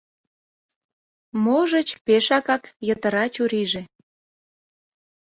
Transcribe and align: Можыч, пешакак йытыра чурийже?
Можыч, 1.43 1.89
пешакак 2.05 2.63
йытыра 2.87 3.25
чурийже? 3.33 3.81